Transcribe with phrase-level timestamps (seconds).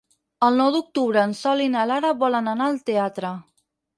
[0.45, 3.35] El nou d'octubre en Sol i na Lara volen anar al teatre.